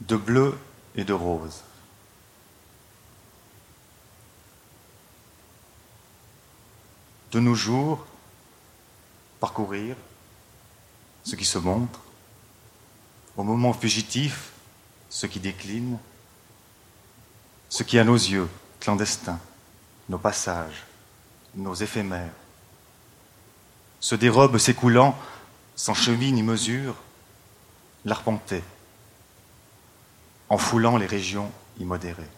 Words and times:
de 0.00 0.16
bleu 0.16 0.58
et 0.94 1.04
de 1.04 1.12
rose. 1.12 1.62
De 7.32 7.40
nos 7.40 7.54
jours, 7.54 8.06
parcourir 9.40 9.96
ce 11.24 11.36
qui 11.36 11.44
se 11.44 11.58
montre, 11.58 12.00
au 13.36 13.42
moment 13.42 13.72
fugitif, 13.72 14.52
ce 15.10 15.26
qui 15.26 15.40
décline, 15.40 15.98
ce 17.68 17.82
qui 17.82 17.98
à 17.98 18.04
nos 18.04 18.14
yeux, 18.14 18.48
clandestin, 18.80 19.38
nos 20.08 20.18
passages, 20.18 20.84
nos 21.54 21.74
éphémères, 21.74 22.32
se 24.00 24.14
dérobe 24.14 24.58
s'écoulant 24.58 25.18
sans 25.74 25.94
cheville 25.94 26.32
ni 26.32 26.42
mesure, 26.42 26.94
l'arpenter, 28.04 28.62
en 30.48 30.58
foulant 30.58 30.96
les 30.96 31.06
régions 31.06 31.50
immodérées. 31.78 32.28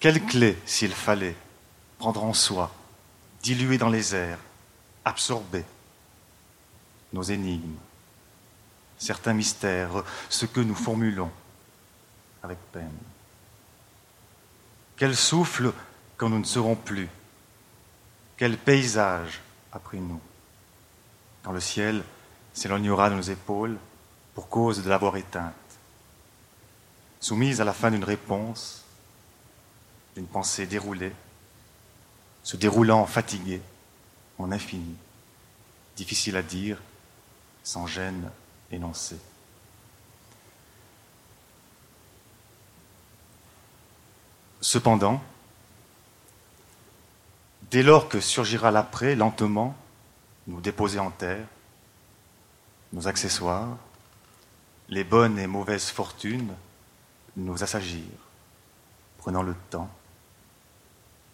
Quelle 0.00 0.24
clé, 0.24 0.58
s'il 0.66 0.92
fallait, 0.92 1.36
prendre 1.98 2.24
en 2.24 2.34
soi, 2.34 2.74
diluer 3.42 3.78
dans 3.78 3.88
les 3.88 4.14
airs, 4.14 4.38
absorber 5.04 5.64
nos 7.12 7.22
énigmes, 7.22 7.76
certains 8.98 9.34
mystères, 9.34 10.02
ce 10.28 10.46
que 10.46 10.60
nous 10.60 10.74
formulons 10.74 11.30
avec 12.42 12.58
peine? 12.72 12.98
Quel 14.96 15.16
souffle 15.16 15.72
quand 16.16 16.28
nous 16.28 16.38
ne 16.38 16.44
serons 16.44 16.76
plus? 16.76 17.08
Quel 18.36 18.58
paysage 18.58 19.40
après 19.72 19.98
nous? 19.98 20.20
Quand 21.42 21.52
le 21.52 21.60
ciel 21.60 22.02
s'éloignera 22.54 23.10
de 23.10 23.16
nos 23.16 23.22
épaules 23.22 23.78
pour 24.34 24.48
cause 24.48 24.82
de 24.82 24.88
l'avoir 24.88 25.16
éteinte, 25.16 25.54
soumise 27.20 27.60
à 27.60 27.64
la 27.64 27.72
fin 27.72 27.90
d'une 27.90 28.04
réponse, 28.04 28.82
d'une 30.14 30.26
pensée 30.26 30.66
déroulée, 30.66 31.12
se 32.42 32.56
déroulant 32.56 33.06
fatigué, 33.06 33.60
en 34.38 34.50
infini, 34.50 34.96
difficile 35.96 36.36
à 36.36 36.42
dire, 36.42 36.78
sans 37.62 37.86
gêne 37.86 38.30
énoncée. 38.70 39.18
Cependant, 44.60 45.22
dès 47.70 47.82
lors 47.82 48.08
que 48.08 48.20
surgira 48.20 48.70
l'après, 48.70 49.14
lentement, 49.14 49.76
nous 50.46 50.60
déposer 50.60 50.98
en 50.98 51.10
terre, 51.10 51.46
nos 52.92 53.08
accessoires, 53.08 53.76
les 54.88 55.04
bonnes 55.04 55.38
et 55.38 55.46
mauvaises 55.46 55.90
fortunes, 55.90 56.54
nous 57.36 57.62
assagir, 57.62 58.04
prenant 59.18 59.42
le 59.42 59.54
temps, 59.70 59.90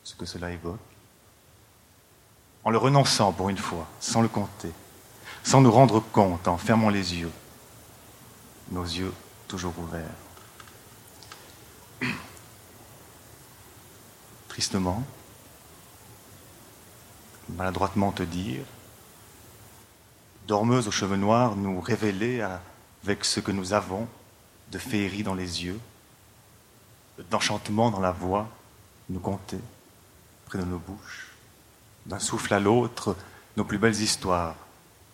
ce 0.05 0.15
que 0.15 0.27
cela 0.27 0.51
évoque, 0.51 0.79
en 2.65 2.71
le 2.71 2.79
renonçant 2.79 3.33
pour 3.33 3.49
une 3.49 3.59
fois, 3.59 3.87
sans 4.01 4.23
le 4.23 4.29
compter, 4.29 4.73
sans 5.43 5.61
nous 5.61 5.73
rendre 5.73 6.01
compte, 6.01 6.47
en 6.47 6.59
fermant 6.59 6.91
les 6.91 7.17
yeux, 7.17 7.33
nos 8.71 8.85
yeux 8.85 9.13
toujours 9.49 9.79
ouverts. 9.79 10.05
tristement, 14.59 15.05
maladroitement 17.51 18.11
te 18.11 18.25
dire, 18.25 18.65
dormeuse 20.49 20.89
aux 20.89 20.93
cheveux 20.93 21.19
noirs, 21.19 21.57
nous 21.57 21.79
révéler 21.79 22.41
avec 23.05 23.25
ce 23.25 23.39
que 23.39 23.53
nous 23.53 23.75
avons 23.75 24.09
de 24.73 24.79
féerie 24.79 25.23
dans 25.23 25.35
les 25.35 25.65
yeux, 25.65 25.79
d'enchantement 27.31 27.91
dans 27.91 28.01
la 28.01 28.13
voix, 28.13 28.49
nous 29.11 29.21
compter 29.21 29.59
près 30.47 30.59
de 30.59 30.65
nos 30.65 30.79
bouches, 30.79 31.29
d'un 32.07 32.19
souffle 32.19 32.55
à 32.55 32.61
l'autre, 32.61 33.15
nos 33.59 33.65
plus 33.65 33.77
belles 33.77 34.01
histoires, 34.01 34.57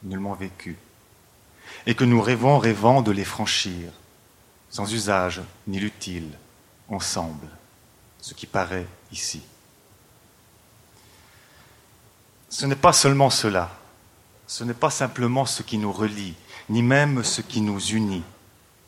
nullement 0.05 0.35
vécues, 0.35 0.79
et 1.87 1.97
que 1.97 2.05
nous 2.05 2.23
rêvons, 2.23 2.59
rêvant 2.59 3.03
de 3.03 3.11
les 3.11 3.25
franchir, 3.25 3.91
sans 4.71 4.93
usage 4.93 5.43
ni 5.67 5.81
l'utile, 5.81 6.31
ensemble 6.89 7.49
ce 8.21 8.35
qui 8.35 8.47
paraît 8.47 8.87
ici. 9.11 9.43
Ce 12.49 12.67
n'est 12.67 12.77
pas 12.77 12.93
seulement 12.93 13.31
cela, 13.31 13.71
ce 14.47 14.65
n'est 14.65 14.75
pas 14.75 14.91
simplement 14.91 15.47
ce 15.47 15.63
qui 15.63 15.79
nous 15.79 15.93
relie, 15.93 16.35
ni 16.69 16.83
même 16.83 17.25
ce 17.25 17.41
qui 17.41 17.61
nous 17.61 17.81
unit, 17.81 18.25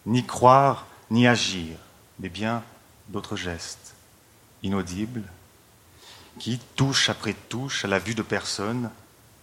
ni 0.05 0.25
croire, 0.25 0.87
ni 1.11 1.27
agir, 1.27 1.77
mais 2.19 2.29
bien 2.29 2.63
d'autres 3.09 3.37
gestes, 3.37 3.95
inaudibles, 4.63 5.25
qui, 6.39 6.59
touche 6.77 7.09
après 7.09 7.35
touche, 7.35 7.85
à 7.85 7.89
la 7.89 7.99
vue 7.99 8.15
de 8.15 8.23
personnes, 8.23 8.91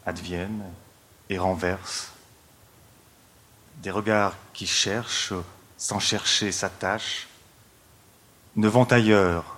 adviennent 0.06 0.64
et 1.30 1.38
renversent. 1.38 2.12
Des 3.78 3.92
regards 3.92 4.36
qui 4.54 4.68
cherchent, 4.68 5.34
sans 5.78 6.00
chercher, 6.00 6.52
s'attachent, 6.52 7.28
ne 8.56 8.68
vont 8.68 8.86
ailleurs 8.86 9.58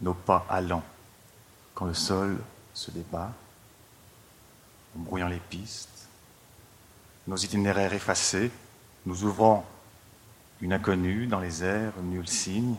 nos 0.00 0.14
pas 0.14 0.46
allants 0.48 0.84
quand 1.74 1.84
le 1.84 1.94
sol 1.94 2.38
se 2.74 2.90
débat, 2.90 3.32
en 4.96 5.00
brouillant 5.00 5.28
les 5.28 5.38
pistes, 5.38 6.08
nos 7.26 7.36
itinéraires 7.36 7.92
effacés, 7.94 8.50
nous 9.06 9.24
ouvrons 9.24 9.64
une 10.60 10.72
inconnue 10.72 11.26
dans 11.26 11.40
les 11.40 11.64
airs, 11.64 11.92
nul 12.02 12.28
signe, 12.28 12.76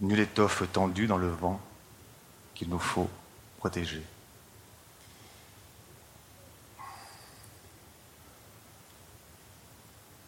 nulle 0.00 0.20
étoffe 0.20 0.62
tendue 0.72 1.06
dans 1.06 1.16
le 1.16 1.28
vent 1.28 1.60
qu'il 2.54 2.68
nous 2.68 2.78
faut 2.78 3.08
protéger. 3.58 4.02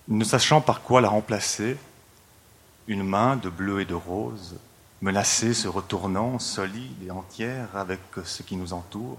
Ne 0.08 0.24
sachant 0.24 0.60
par 0.60 0.82
quoi 0.82 1.00
la 1.00 1.08
remplacer, 1.08 1.76
une 2.88 3.04
main 3.04 3.36
de 3.36 3.48
bleu 3.48 3.80
et 3.80 3.84
de 3.84 3.94
rose 3.94 4.56
menacée 5.00 5.54
se 5.54 5.68
retournant, 5.68 6.38
solide 6.40 7.02
et 7.04 7.10
entière 7.10 7.68
avec 7.76 8.00
ce 8.24 8.42
qui 8.42 8.56
nous 8.56 8.72
entoure. 8.72 9.18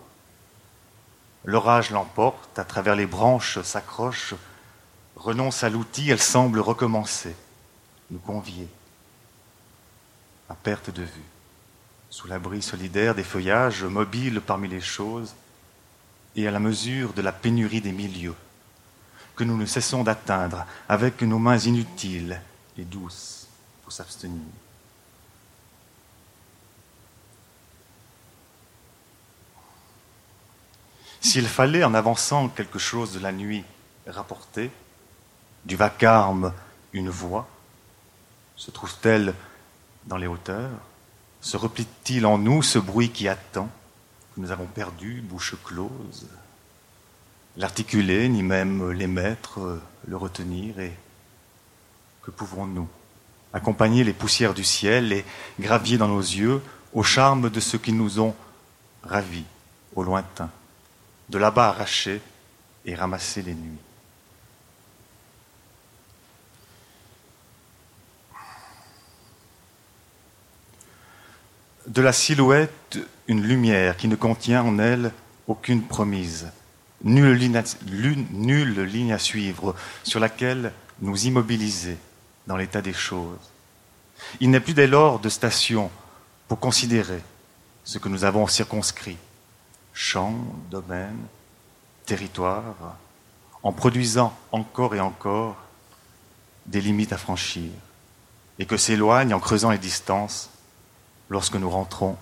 L'orage 1.43 1.89
l'emporte, 1.89 2.59
à 2.59 2.63
travers 2.63 2.95
les 2.95 3.07
branches 3.07 3.61
s'accroche, 3.61 4.35
renonce 5.15 5.63
à 5.63 5.69
l'outil, 5.69 6.09
elle 6.09 6.21
semble 6.21 6.59
recommencer, 6.59 7.35
nous 8.11 8.19
convier, 8.19 8.67
à 10.49 10.53
perte 10.53 10.91
de 10.91 11.03
vue, 11.03 11.29
sous 12.09 12.27
l'abri 12.27 12.61
solidaire 12.61 13.15
des 13.15 13.23
feuillages, 13.23 13.83
mobiles 13.83 14.41
parmi 14.41 14.67
les 14.67 14.81
choses, 14.81 15.33
et 16.35 16.47
à 16.47 16.51
la 16.51 16.59
mesure 16.59 17.13
de 17.13 17.21
la 17.21 17.31
pénurie 17.31 17.81
des 17.81 17.91
milieux, 17.91 18.35
que 19.35 19.43
nous 19.43 19.57
ne 19.57 19.65
cessons 19.65 20.03
d'atteindre 20.03 20.65
avec 20.87 21.21
nos 21.23 21.39
mains 21.39 21.57
inutiles 21.57 22.39
et 22.77 22.83
douces 22.83 23.47
pour 23.83 23.91
s'abstenir. 23.91 24.41
S'il 31.21 31.47
fallait, 31.47 31.83
en 31.83 31.93
avançant 31.93 32.49
quelque 32.49 32.79
chose 32.79 33.13
de 33.13 33.19
la 33.19 33.31
nuit, 33.31 33.63
rapporter, 34.07 34.71
du 35.65 35.75
vacarme 35.75 36.51
une 36.93 37.09
voix, 37.09 37.47
se 38.55 38.71
trouve-t-elle 38.71 39.35
dans 40.05 40.17
les 40.17 40.25
hauteurs? 40.25 40.71
Se 41.39 41.57
replie-t-il 41.57 42.25
en 42.25 42.39
nous 42.39 42.63
ce 42.63 42.79
bruit 42.79 43.11
qui 43.11 43.27
attend, 43.27 43.69
que 44.33 44.41
nous 44.41 44.51
avons 44.51 44.65
perdu, 44.65 45.21
bouche 45.21 45.53
close? 45.63 46.27
L'articuler, 47.55 48.27
ni 48.27 48.41
même 48.41 48.91
l'émettre, 48.91 49.79
le 50.07 50.17
retenir, 50.17 50.79
et 50.79 50.93
que 52.23 52.31
pouvons-nous? 52.31 52.87
Accompagner 53.53 54.03
les 54.03 54.13
poussières 54.13 54.55
du 54.55 54.63
ciel 54.63 55.13
et 55.13 55.23
gravier 55.59 55.99
dans 55.99 56.07
nos 56.07 56.19
yeux 56.19 56.63
au 56.93 57.03
charme 57.03 57.51
de 57.51 57.59
ceux 57.59 57.77
qui 57.77 57.91
nous 57.91 58.19
ont 58.19 58.35
ravis 59.03 59.45
au 59.95 60.03
lointain 60.03 60.49
de 61.31 61.37
là-bas 61.37 61.69
arracher 61.69 62.21
et 62.85 62.93
ramasser 62.93 63.41
les 63.41 63.53
nuits. 63.53 63.79
De 71.87 72.01
la 72.01 72.13
silhouette, 72.13 72.99
une 73.27 73.41
lumière 73.41 73.97
qui 73.97 74.07
ne 74.07 74.15
contient 74.15 74.61
en 74.61 74.77
elle 74.77 75.11
aucune 75.47 75.83
promise, 75.83 76.51
nulle 77.03 77.33
ligne, 77.33 79.13
à, 79.13 79.17
suivre 79.17 79.75
sur 80.03 80.19
laquelle 80.19 80.73
nous 80.99 81.25
immobiliser 81.25 81.97
dans 82.45 82.57
l'état 82.57 82.81
des 82.81 82.93
choses. 82.93 83.39
Il 84.41 84.51
n'est 84.51 84.59
plus 84.59 84.73
dès 84.73 84.87
lors 84.87 85.19
de 85.19 85.29
station 85.29 85.89
pour 86.47 86.59
considérer 86.59 87.21
ce 87.83 87.97
que 87.97 88.09
nous 88.09 88.25
avons 88.25 88.47
circonscrit 88.47 89.17
champ, 89.93 90.33
domaine, 90.69 91.19
territoire, 92.05 92.97
en 93.63 93.71
produisant 93.71 94.35
encore 94.51 94.95
et 94.95 94.99
encore 94.99 95.57
des 96.65 96.81
limites 96.81 97.13
à 97.13 97.17
franchir, 97.17 97.71
et 98.59 98.65
que 98.65 98.77
s'éloignent 98.77 99.33
en 99.33 99.39
creusant 99.39 99.71
les 99.71 99.77
distances 99.77 100.49
lorsque 101.29 101.55
nous 101.55 101.69
rentrons 101.69 102.17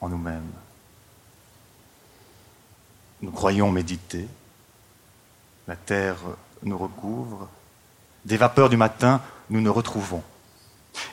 en 0.00 0.08
nous-mêmes. 0.08 0.52
Nous 3.22 3.30
croyons 3.30 3.70
méditer, 3.70 4.28
la 5.66 5.76
terre 5.76 6.16
nous 6.62 6.78
recouvre, 6.78 7.48
des 8.24 8.36
vapeurs 8.36 8.68
du 8.68 8.76
matin 8.76 9.22
nous 9.50 9.60
nous 9.60 9.72
retrouvons. 9.72 10.22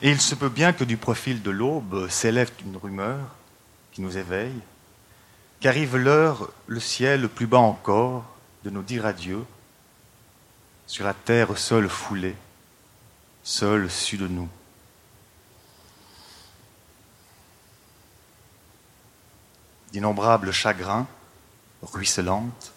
Et 0.02 0.10
il 0.10 0.20
se 0.20 0.34
peut 0.34 0.48
bien 0.48 0.72
que 0.72 0.84
du 0.84 0.96
profil 0.96 1.42
de 1.42 1.50
l'aube 1.50 2.08
s'élève 2.08 2.50
une 2.64 2.76
rumeur 2.76 3.20
qui 3.92 4.00
nous 4.00 4.16
éveille, 4.16 4.58
qu'arrive 5.60 5.96
l'heure, 5.96 6.50
le 6.66 6.80
ciel 6.80 7.28
plus 7.28 7.46
bas 7.46 7.58
encore, 7.58 8.24
de 8.64 8.70
nous 8.70 8.82
dire 8.82 9.06
adieu, 9.06 9.44
sur 10.86 11.04
la 11.04 11.14
terre 11.14 11.56
seule 11.56 11.88
foulée, 11.88 12.36
seule 13.42 13.90
su 13.90 14.16
de 14.16 14.28
nous. 14.28 14.48
D'innombrables 19.92 20.52
chagrins, 20.52 21.06
ruisselantes, 21.82 22.72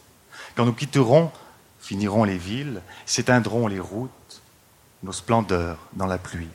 quand 0.56 0.66
nous 0.66 0.74
quitterons, 0.74 1.32
finiront 1.80 2.24
les 2.24 2.38
villes, 2.38 2.82
s'éteindront 3.06 3.68
les 3.68 3.80
routes, 3.80 4.42
nos 5.04 5.14
splendeurs 5.14 5.78
dans 5.94 6.06
la 6.06 6.18
pluie. 6.18 6.50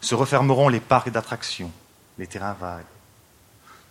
Se 0.00 0.14
refermeront 0.14 0.68
les 0.68 0.80
parcs 0.80 1.10
d'attractions, 1.10 1.72
les 2.18 2.26
terrains 2.26 2.54
vagues, 2.54 2.84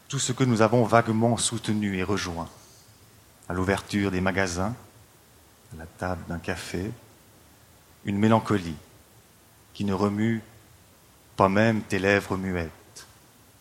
tout 0.07 0.19
ce 0.19 0.31
que 0.31 0.43
nous 0.43 0.61
avons 0.61 0.83
vaguement 0.83 1.35
soutenu 1.37 1.97
et 1.97 2.03
rejoint, 2.03 2.49
à 3.49 3.53
l'ouverture 3.53 4.11
des 4.11 4.21
magasins, 4.21 4.75
à 5.73 5.77
la 5.77 5.85
table 5.85 6.23
d'un 6.27 6.39
café, 6.39 6.91
une 8.05 8.17
mélancolie 8.17 8.77
qui 9.73 9.83
ne 9.83 9.93
remue 9.93 10.41
pas 11.35 11.49
même 11.49 11.81
tes 11.81 11.99
lèvres 11.99 12.37
muettes 12.37 13.05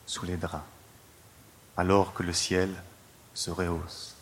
sous 0.07 0.25
les 0.25 0.37
draps, 0.37 0.65
alors 1.77 2.15
que 2.15 2.23
le 2.23 2.33
ciel 2.33 2.71
se 3.35 3.51
rehausse. 3.51 4.15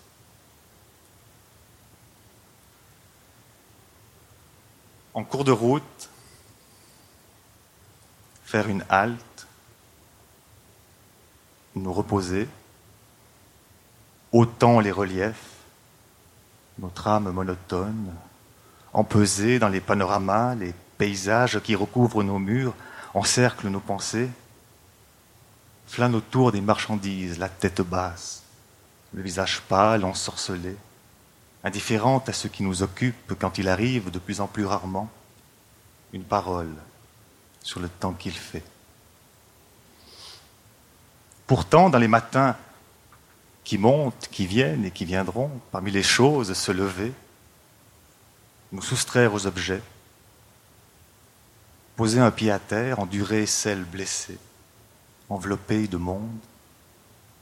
En 5.12 5.22
cours 5.22 5.44
de 5.44 5.52
route, 5.52 6.08
faire 8.44 8.68
une 8.68 8.84
halte, 8.88 9.46
nous 11.74 11.92
reposer, 11.92 12.48
autant 14.32 14.80
les 14.80 14.90
reliefs, 14.90 15.54
notre 16.78 17.06
âme 17.08 17.30
monotone, 17.30 18.12
empesée 18.92 19.58
dans 19.58 19.68
les 19.68 19.80
panoramas, 19.80 20.54
les 20.54 20.74
paysages 20.98 21.60
qui 21.60 21.74
recouvrent 21.74 22.22
nos 22.22 22.38
murs, 22.38 22.74
encerclent 23.14 23.68
nos 23.68 23.80
pensées, 23.80 24.28
flâne 25.86 26.14
autour 26.14 26.52
des 26.52 26.60
marchandises, 26.60 27.38
la 27.38 27.48
tête 27.48 27.80
basse, 27.80 28.42
le 29.12 29.22
visage 29.22 29.62
pâle, 29.62 30.04
ensorcelé, 30.04 30.76
indifférente 31.62 32.28
à 32.28 32.32
ce 32.32 32.48
qui 32.48 32.62
nous 32.62 32.82
occupe 32.82 33.34
quand 33.38 33.58
il 33.58 33.68
arrive 33.68 34.10
de 34.10 34.18
plus 34.18 34.40
en 34.40 34.46
plus 34.46 34.66
rarement 34.66 35.08
une 36.12 36.24
parole 36.24 36.72
sur 37.62 37.80
le 37.80 37.88
temps 37.88 38.12
qu'il 38.12 38.32
fait. 38.32 38.62
Pourtant, 41.46 41.90
dans 41.90 41.98
les 41.98 42.08
matins 42.08 42.56
qui 43.64 43.78
montent, 43.78 44.28
qui 44.30 44.46
viennent 44.46 44.84
et 44.84 44.90
qui 44.90 45.04
viendront, 45.04 45.50
parmi 45.72 45.90
les 45.90 46.02
choses, 46.02 46.52
se 46.52 46.72
lever, 46.72 47.12
nous 48.72 48.82
soustraire 48.82 49.34
aux 49.34 49.46
objets, 49.46 49.82
poser 51.96 52.20
un 52.20 52.30
pied 52.30 52.50
à 52.50 52.58
terre, 52.58 52.98
endurer 52.98 53.46
celle 53.46 53.84
blessée, 53.84 54.38
envelopper 55.28 55.86
de 55.86 55.96
monde, 55.96 56.38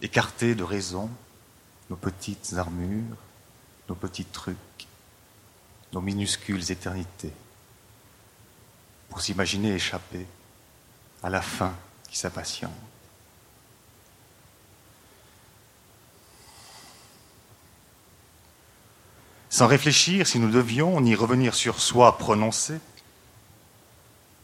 écarter 0.00 0.54
de 0.54 0.64
raison 0.64 1.08
nos 1.90 1.96
petites 1.96 2.54
armures, 2.54 3.16
nos 3.88 3.94
petits 3.94 4.24
trucs, 4.24 4.56
nos 5.92 6.00
minuscules 6.00 6.70
éternités, 6.70 7.32
pour 9.08 9.20
s'imaginer 9.20 9.74
échapper 9.74 10.26
à 11.22 11.30
la 11.30 11.42
fin 11.42 11.74
qui 12.08 12.16
s'impatiente. 12.16 12.72
Sans 19.62 19.68
réfléchir 19.68 20.26
si 20.26 20.40
nous 20.40 20.50
devions 20.50 21.00
n'y 21.00 21.14
revenir 21.14 21.54
sur 21.54 21.78
soi 21.78 22.18
prononcé, 22.18 22.80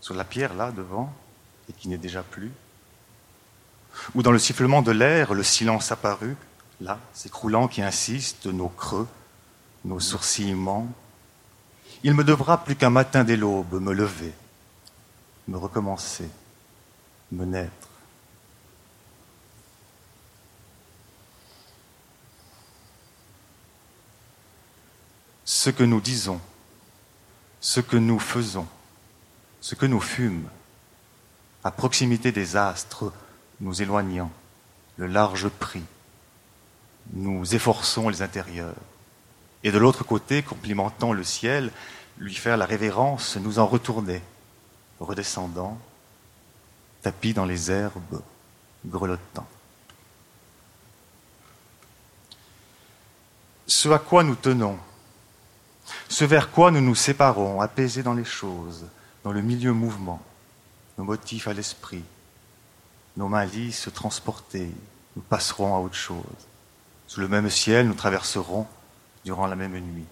sur 0.00 0.14
la 0.14 0.22
pierre 0.22 0.54
là 0.54 0.70
devant, 0.70 1.12
et 1.68 1.72
qui 1.72 1.88
n'est 1.88 1.98
déjà 1.98 2.22
plus, 2.22 2.52
ou 4.14 4.22
dans 4.22 4.30
le 4.30 4.38
sifflement 4.38 4.80
de 4.80 4.92
l'air, 4.92 5.34
le 5.34 5.42
silence 5.42 5.90
apparu, 5.90 6.36
là, 6.80 7.00
s'écroulant 7.14 7.66
qui 7.66 7.82
insiste, 7.82 8.46
nos 8.46 8.68
creux, 8.68 9.08
nos 9.84 9.98
sourcillements. 9.98 10.86
Il 12.04 12.14
me 12.14 12.22
devra 12.22 12.62
plus 12.62 12.76
qu'un 12.76 12.90
matin 12.90 13.24
dès 13.24 13.36
l'aube 13.36 13.82
me 13.82 13.92
lever, 13.92 14.32
me 15.48 15.56
recommencer, 15.56 16.28
me 17.32 17.44
naître. 17.44 17.87
Ce 25.48 25.70
que 25.70 25.82
nous 25.82 26.02
disons, 26.02 26.42
ce 27.62 27.80
que 27.80 27.96
nous 27.96 28.18
faisons, 28.18 28.66
ce 29.62 29.74
que 29.74 29.86
nous 29.86 29.98
fûmes, 29.98 30.46
à 31.64 31.70
proximité 31.70 32.32
des 32.32 32.56
astres, 32.56 33.10
nous 33.60 33.80
éloignant, 33.80 34.30
le 34.98 35.06
large 35.06 35.48
prix, 35.48 35.84
nous 37.14 37.54
efforçons 37.54 38.10
les 38.10 38.20
intérieurs, 38.20 38.74
et 39.64 39.72
de 39.72 39.78
l'autre 39.78 40.04
côté, 40.04 40.42
complimentant 40.42 41.14
le 41.14 41.24
ciel, 41.24 41.72
lui 42.18 42.34
faire 42.34 42.58
la 42.58 42.66
révérence, 42.66 43.38
nous 43.38 43.58
en 43.58 43.66
retourner, 43.66 44.20
redescendant, 45.00 45.78
tapis 47.00 47.32
dans 47.32 47.46
les 47.46 47.70
herbes, 47.70 48.20
grelottants. 48.84 49.48
Ce 53.66 53.88
à 53.88 53.98
quoi 53.98 54.24
nous 54.24 54.36
tenons, 54.36 54.78
ce 56.08 56.24
vers 56.24 56.50
quoi 56.50 56.70
nous 56.70 56.80
nous 56.80 56.94
séparons, 56.94 57.60
apaisés 57.60 58.02
dans 58.02 58.14
les 58.14 58.24
choses, 58.24 58.86
dans 59.24 59.32
le 59.32 59.42
milieu 59.42 59.72
mouvement, 59.72 60.22
nos 60.96 61.04
motifs 61.04 61.48
à 61.48 61.52
l'esprit, 61.52 62.04
nos 63.16 63.28
mains 63.28 63.44
lisses 63.44 63.88
transportées, 63.94 64.70
nous 65.16 65.22
passerons 65.22 65.76
à 65.76 65.80
autre 65.80 65.94
chose. 65.94 66.24
Sous 67.06 67.20
le 67.20 67.28
même 67.28 67.50
ciel, 67.50 67.86
nous 67.86 67.94
traverserons 67.94 68.66
durant 69.24 69.46
la 69.46 69.56
même 69.56 69.78
nuit. 69.78 70.06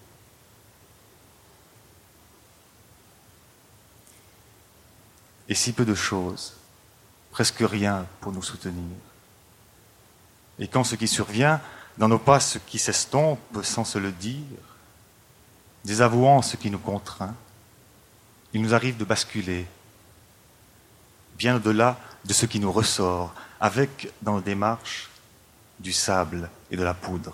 Et 5.49 5.55
si 5.55 5.73
peu 5.73 5.85
de 5.85 5.95
choses, 5.95 6.53
presque 7.31 7.59
rien 7.61 8.05
pour 8.19 8.31
nous 8.31 8.43
soutenir. 8.43 8.97
Et 10.59 10.67
quand 10.67 10.83
ce 10.83 10.95
qui 10.95 11.07
survient 11.07 11.61
dans 11.97 12.09
nos 12.09 12.19
pas, 12.19 12.39
ce 12.39 12.57
qui 12.57 12.79
s'estompe 12.79 13.39
sans 13.63 13.85
se 13.85 13.97
le 13.97 14.11
dire, 14.11 14.43
désavouant 15.87 16.41
ce 16.41 16.57
qui 16.57 16.69
nous 16.69 16.79
contraint, 16.79 17.33
il 18.53 18.61
nous 18.61 18.75
arrive 18.75 18.97
de 18.97 19.05
basculer 19.05 19.65
bien 21.37 21.55
au-delà 21.55 21.97
de 22.25 22.33
ce 22.33 22.45
qui 22.45 22.59
nous 22.59 22.71
ressort, 22.71 23.33
avec 23.61 24.11
dans 24.21 24.33
nos 24.33 24.41
démarches 24.41 25.09
du 25.79 25.93
sable 25.93 26.49
et 26.71 26.75
de 26.75 26.83
la 26.83 26.93
poudre. 26.93 27.33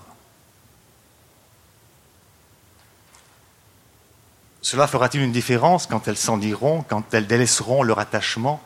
Cela 4.62 4.86
fera-t-il 4.86 5.24
une 5.24 5.32
différence 5.32 5.88
quand 5.88 6.08
elles 6.08 6.18
s'en 6.18 6.40
iront, 6.40 6.86
quand 6.88 7.12
elles 7.14 7.28
délaisseront 7.28 7.82
leur 7.82 7.98
attachement, 7.98 8.62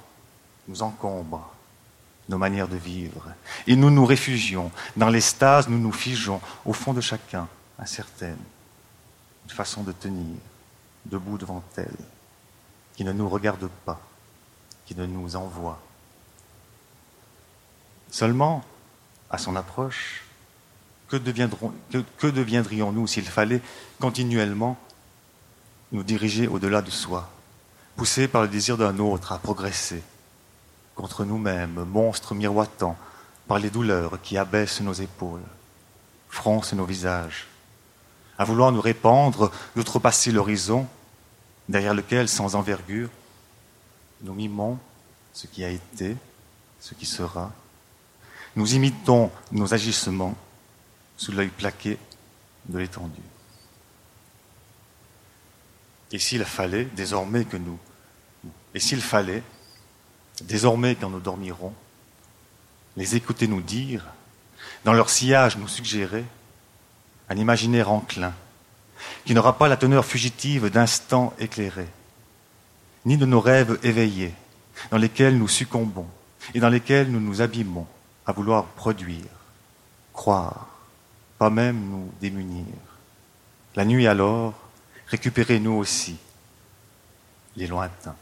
nous 0.67 0.81
encombrent 0.81 1.53
nos 2.27 2.37
manières 2.37 2.67
de 2.67 2.75
vivre, 2.75 3.23
et 3.67 3.77
nous 3.77 3.89
nous 3.89 4.05
réfugions, 4.05 4.69
dans 4.97 5.07
l'extase 5.07 5.69
nous 5.69 5.79
nous 5.79 5.93
figeons, 5.93 6.41
au 6.65 6.73
fond 6.73 6.91
de 6.91 6.99
chacun, 6.99 7.47
incertaine 7.79 8.37
une 9.47 9.53
façon 9.53 9.83
de 9.83 9.93
tenir 9.93 10.35
debout 11.05 11.37
devant 11.37 11.63
elle, 11.77 11.87
qui 12.97 13.05
ne 13.05 13.13
nous 13.13 13.29
regarde 13.29 13.69
pas, 13.85 14.01
qui 14.85 14.93
ne 14.93 15.05
nous 15.05 15.37
envoie. 15.37 15.79
Seulement, 18.11 18.61
à 19.29 19.37
son 19.37 19.55
approche, 19.55 20.25
que, 21.07 21.15
que 21.15 22.27
deviendrions-nous 22.27 23.07
s'il 23.07 23.23
fallait 23.23 23.61
continuellement 24.01 24.77
nous 25.93 26.03
diriger 26.03 26.49
au-delà 26.49 26.81
de 26.81 26.91
soi, 26.91 27.29
poussés 27.95 28.27
par 28.27 28.41
le 28.41 28.49
désir 28.49 28.77
d'un 28.77 28.99
autre 28.99 29.31
à 29.31 29.37
progresser, 29.37 30.03
contre 30.93 31.23
nous-mêmes, 31.23 31.85
monstres 31.85 32.35
miroitants, 32.35 32.97
par 33.47 33.59
les 33.59 33.69
douleurs 33.69 34.21
qui 34.21 34.37
abaissent 34.37 34.81
nos 34.81 34.91
épaules, 34.91 35.39
froncent 36.27 36.73
nos 36.73 36.83
visages, 36.83 37.47
à 38.37 38.45
vouloir 38.45 38.71
nous 38.71 38.81
répandre, 38.81 39.51
d'outrepasser 39.75 40.31
l'horizon, 40.31 40.87
derrière 41.69 41.93
lequel, 41.93 42.29
sans 42.29 42.55
envergure, 42.55 43.09
nous 44.21 44.33
mimons 44.33 44.79
ce 45.33 45.47
qui 45.47 45.63
a 45.63 45.69
été, 45.69 46.15
ce 46.79 46.93
qui 46.93 47.05
sera. 47.05 47.51
Nous 48.55 48.75
imitons 48.75 49.31
nos 49.51 49.73
agissements 49.73 50.35
sous 51.17 51.31
l'œil 51.31 51.49
plaqué 51.49 51.97
de 52.69 52.77
l'étendue. 52.79 53.21
Et 56.11 56.19
s'il 56.19 56.43
fallait, 56.45 56.85
désormais 56.85 57.45
que 57.45 57.57
nous, 57.57 57.77
et 58.73 58.79
s'il 58.79 59.01
fallait, 59.01 59.43
désormais 60.41 60.95
quand 60.95 61.09
nous 61.09 61.19
dormirons, 61.19 61.73
les 62.95 63.15
écouter 63.15 63.47
nous 63.47 63.61
dire, 63.61 64.05
dans 64.85 64.93
leur 64.93 65.09
sillage 65.09 65.57
nous 65.57 65.67
suggérer, 65.67 66.23
un 67.29 67.37
imaginaire 67.37 67.91
enclin, 67.91 68.33
qui 69.25 69.33
n'aura 69.33 69.57
pas 69.57 69.67
la 69.67 69.77
teneur 69.77 70.05
fugitive 70.05 70.69
d'instants 70.69 71.33
éclairés, 71.39 71.89
ni 73.05 73.17
de 73.17 73.25
nos 73.25 73.41
rêves 73.41 73.79
éveillés, 73.83 74.33
dans 74.91 74.97
lesquels 74.97 75.37
nous 75.37 75.47
succombons 75.47 76.07
et 76.53 76.59
dans 76.59 76.69
lesquels 76.69 77.11
nous 77.11 77.19
nous 77.19 77.41
abîmons 77.41 77.87
à 78.25 78.31
vouloir 78.31 78.65
produire, 78.65 79.25
croire, 80.13 80.67
pas 81.37 81.49
même 81.49 81.79
nous 81.89 82.11
démunir. 82.21 82.65
La 83.75 83.85
nuit 83.85 84.07
alors, 84.07 84.53
récupérez 85.07 85.59
nous 85.59 85.73
aussi 85.73 86.17
les 87.55 87.67
lointains. 87.67 88.15